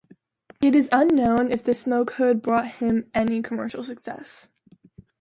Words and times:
It 0.63 0.75
is 0.75 0.89
unknown 0.91 1.51
if 1.51 1.63
the 1.63 1.75
smoke 1.75 2.13
hood 2.13 2.41
brought 2.41 2.65
him 2.67 3.11
any 3.13 3.43
commercial 3.43 3.83
success. 3.83 4.47